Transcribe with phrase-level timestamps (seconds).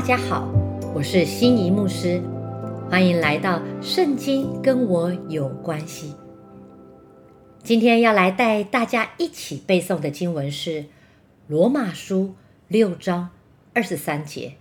[0.00, 0.50] 大家好，
[0.94, 2.22] 我是心仪牧师，
[2.88, 6.12] 欢迎来到《圣经跟我有关系》。
[7.62, 10.70] 今天要来带大家一起背诵的经文是
[11.48, 12.28] 《罗马书》
[12.66, 13.28] 六章
[13.74, 14.54] 二十三节。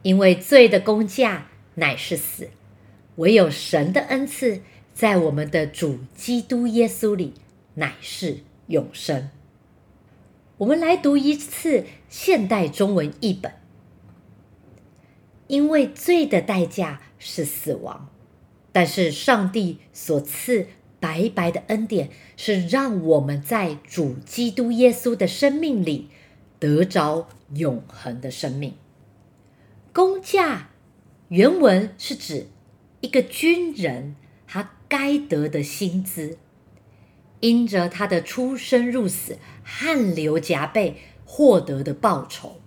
[0.00, 2.48] 因为罪的工价乃是死，
[3.16, 4.62] 唯有神的恩赐
[4.94, 7.34] 在我们的主基督耶稣里
[7.74, 8.38] 乃是
[8.68, 9.28] 永生。
[10.56, 13.52] 我们来读一次现代中文译本。
[15.48, 18.08] 因为罪的代价是死亡，
[18.72, 20.66] 但是上帝所赐
[20.98, 26.08] 白白的恩典是让我们在主基督耶稣的生命里
[26.58, 28.74] 得着永恒的生命。
[29.92, 30.70] 工价
[31.28, 32.48] 原文是指
[33.00, 34.16] 一个军人
[34.46, 36.38] 他该得的薪资，
[37.40, 42.60] 因着他的出生入死、汗流浃背获得的报酬。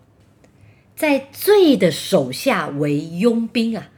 [1.00, 3.90] 在罪的手下为佣兵啊，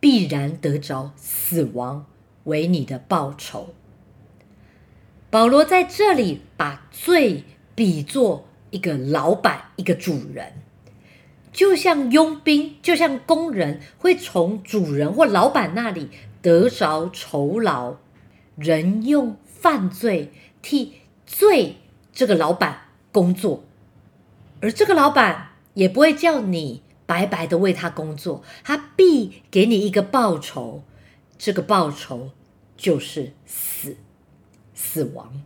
[0.00, 2.06] 必然得着死亡
[2.44, 3.74] 为你的报酬。
[5.28, 10.54] 保罗在这里把罪比作一个老板，一个主人，
[11.52, 16.08] 就像佣兵，就像工人会从主人或老板那里
[16.40, 17.96] 得着酬劳，
[18.56, 20.32] 人用犯罪
[20.62, 20.94] 替
[21.26, 21.76] 罪
[22.14, 23.62] 这个老板工作，
[24.62, 25.50] 而这个老板。
[25.76, 30.82] 也不会叫你白白的为他工作，他必给你一个报酬，
[31.36, 32.30] 这个报酬
[32.78, 33.96] 就是死，
[34.72, 35.42] 死亡。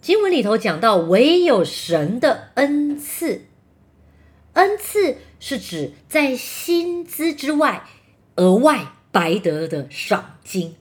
[0.00, 3.42] 经文里头讲到，唯有神的恩赐，
[4.54, 7.84] 恩赐是指在薪资之外
[8.36, 10.76] 额外白得的赏金。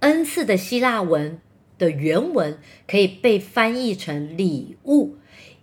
[0.00, 1.40] 恩赐的希腊文
[1.78, 5.16] 的原文可以被翻译成礼物。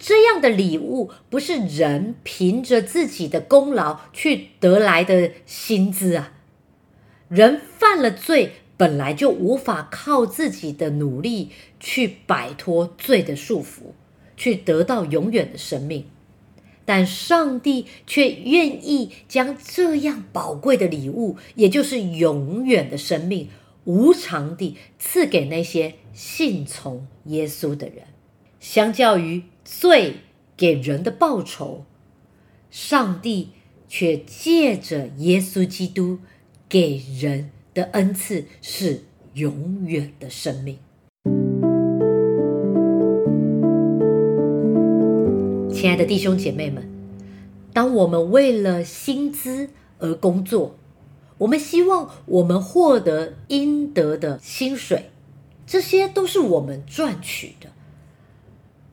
[0.03, 6.33] 这样的礼物不是人凭着自己的功劳去得来的薪资啊！
[7.29, 13.93] 人犯了罪，本来就无法靠自己的努力去摆脱罪的束缚，
[14.35, 16.07] 去得到永远的生命。
[16.83, 23.49] 但上帝却愿意将这样宝贵的礼物，也就是永远的生命，
[23.83, 28.05] 无偿地赐给那些信从耶稣的人。
[28.59, 29.43] 相较于
[29.79, 30.15] 罪
[30.57, 31.85] 给人的报酬，
[32.69, 33.51] 上帝
[33.87, 36.19] 却借着耶稣基督
[36.67, 40.77] 给人的恩赐是永远的生命。
[45.73, 46.83] 亲爱的弟兄姐妹们，
[47.71, 50.75] 当我们为了薪资而工作，
[51.37, 55.11] 我们希望我们获得应得的薪水，
[55.65, 57.69] 这些都是我们赚取的。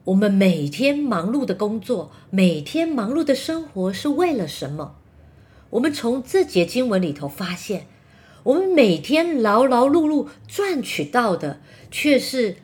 [0.05, 4.95] 我们每天忙碌的工作，每天忙碌的生活是为了什么？
[5.71, 7.85] 我们从这节经文里头发现，
[8.43, 11.59] 我们每天劳劳碌碌赚取到的，
[11.91, 12.55] 却是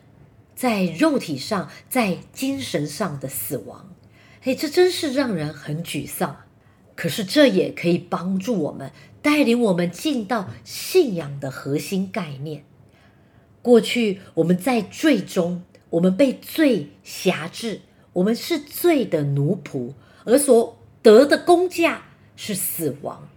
[0.54, 3.94] 在肉体上、在精神上的死亡。
[4.40, 6.38] 嘿，这真是让人很沮丧。
[6.96, 12.64] 可是这也可以帮助我们，带领我们进到信仰的核心概念。
[13.60, 15.62] 过去我们在最终。
[15.96, 17.80] 我们被罪辖制，
[18.12, 22.02] 我们是罪的奴仆，而所得的工价
[22.36, 23.28] 是死亡。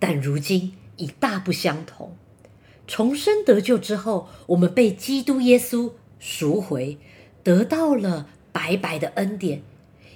[0.00, 2.16] 但如今已大不相同，
[2.88, 6.98] 重生得救之后，我们被基督耶稣赎回，
[7.44, 9.62] 得到了白白的恩典，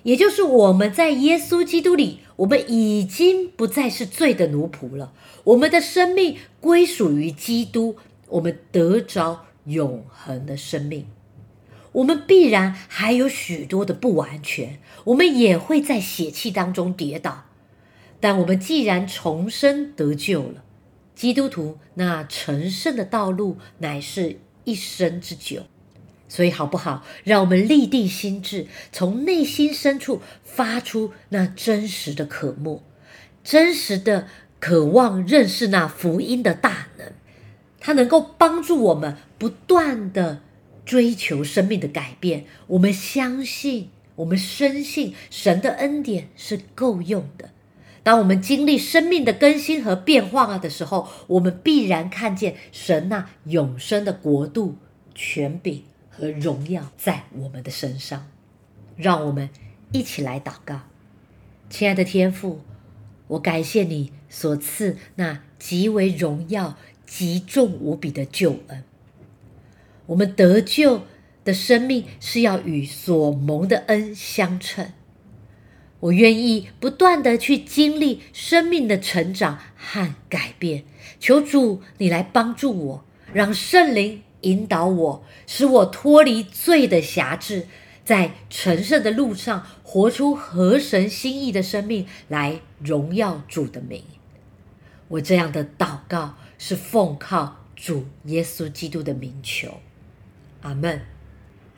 [0.02, 5.12] 也就是我们在耶稣基督里，我们已经不再是罪的奴仆了。
[5.44, 7.94] 我们的生命归属于基督，
[8.30, 11.06] 我们得着永恒的生命。
[11.92, 17.44] 我们必然还有许多的不完全，我们也会在血气当中跌倒。
[18.18, 20.64] 但我们既然重生得救了，
[21.14, 25.64] 基督徒那成圣的道路乃是一生之久。
[26.28, 27.04] 所以好不好？
[27.24, 32.82] 让我们立定心智，从内心深处发出那真实的渴慕，
[33.44, 34.28] 真实的
[34.58, 37.12] 渴望认识那福音的大能，
[37.78, 40.40] 它能够帮助我们不断的。
[40.84, 47.50] 追求生命的改变，我们相信，我们深信神的恩典是够用的。
[48.02, 54.76] 当我们经历生命的更新和变化的时候，我们必然看见神那永生的国度、
[55.14, 58.26] 权柄和荣耀在我们的身上。
[58.96, 59.48] 让我们
[59.92, 60.80] 一起来祷告，
[61.70, 62.60] 亲爱的天父，
[63.28, 66.76] 我感谢你所赐那极为荣耀、
[67.06, 68.82] 极重无比的救恩。
[70.06, 71.02] 我们得救
[71.44, 74.92] 的生命是要与所蒙的恩相称。
[76.00, 80.84] 我愿意不断的去经历生命的成长和改变。
[81.20, 87.68] 求主，你来帮助我，让圣灵引导我，使我脱离罪的辖制，
[88.04, 94.02] 在成圣的路上活出合神心意的生命，来荣耀主的名。
[95.06, 99.78] 我这样的祷告是奉靠主耶稣基督的名求，
[100.62, 101.02] 阿门，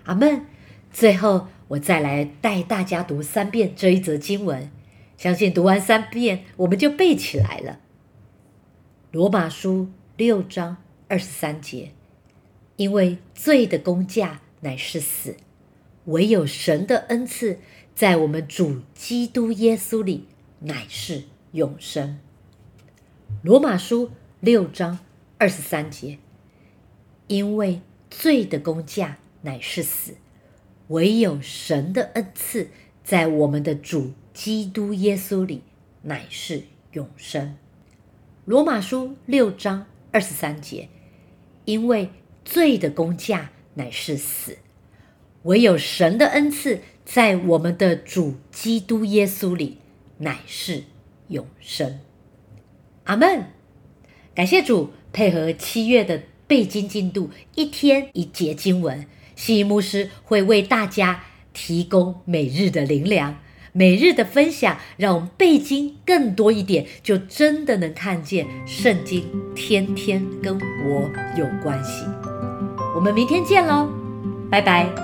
[0.05, 0.47] 阿门。
[0.93, 4.71] 最后，我再来带大家读三遍这一则经文，
[5.17, 7.81] 相信读完三遍，我们就背起来了。
[9.11, 10.77] 罗马书六章
[11.09, 11.91] 二十三节，
[12.77, 15.37] 因为罪的工价乃是死，
[16.05, 17.59] 唯有神的恩赐
[17.95, 20.29] 在我们主基督耶稣里
[20.61, 22.21] 乃是永生。
[23.43, 25.01] 罗马书六章
[25.39, 26.19] 二十三节，
[27.27, 27.81] 因为
[28.17, 30.15] 罪的工价乃是死，
[30.89, 32.71] 唯有神的恩赐
[33.03, 35.63] 在我们的主基督耶稣里
[36.03, 36.63] 乃是
[36.93, 37.57] 永生。
[38.45, 40.89] 罗马书六章二十三节，
[41.65, 42.11] 因为
[42.45, 44.59] 罪的工价乃是死，
[45.43, 49.79] 唯有神的恩赐在我们的主基督耶稣里
[50.19, 50.85] 乃是
[51.29, 51.99] 永生。
[53.05, 53.47] 阿门。
[54.35, 59.07] 感谢主配合七月的背经进度，一天一节经文，
[59.37, 63.37] 西牧师会为大家提供每日的灵粮。
[63.77, 69.25] 每日的分享，让我们背经更多一点，就真的能看见圣经
[69.57, 72.05] 天天跟我有关系。
[72.95, 73.89] 我们明天见喽，
[74.49, 75.04] 拜拜。